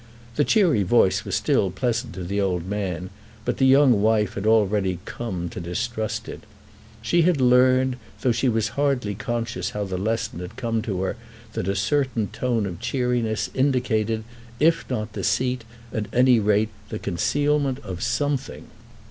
The 0.35 0.43
cheery 0.43 0.81
voice 0.81 1.23
was 1.25 1.35
still 1.35 1.69
pleasant 1.69 2.13
to 2.13 2.23
the 2.23 2.41
old 2.41 2.65
man, 2.65 3.11
but 3.45 3.57
the 3.57 3.67
young 3.67 4.01
wife 4.01 4.33
had 4.33 4.47
already 4.47 4.97
come 5.05 5.47
to 5.49 5.59
distrust 5.59 6.27
it. 6.27 6.41
She 7.03 7.21
had 7.21 7.39
learned, 7.39 7.97
though 8.21 8.31
she 8.31 8.49
was 8.49 8.69
hardly 8.69 9.13
conscious 9.13 9.69
how 9.69 9.83
the 9.83 9.99
lesson 9.99 10.39
had 10.39 10.55
come 10.55 10.81
to 10.81 11.03
her, 11.03 11.17
that 11.53 11.67
a 11.67 11.75
certain 11.75 12.29
tone 12.29 12.65
of 12.65 12.79
cheeriness 12.79 13.51
indicated, 13.53 14.23
if 14.59 14.89
not 14.89 15.13
deceit, 15.13 15.65
at 15.93 16.07
any 16.11 16.39
rate 16.39 16.69
the 16.89 16.97
concealment 16.97 17.77
of 17.83 18.01
something. 18.01 18.65